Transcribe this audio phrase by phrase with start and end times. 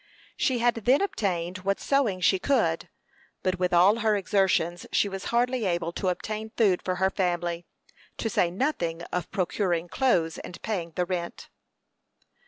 [0.35, 2.89] She had then obtained what sewing she could;
[3.43, 7.67] but with all her exertions she was hardly able to obtain food for her family,
[8.17, 11.49] to say nothing of procuring clothes, and paying the rent.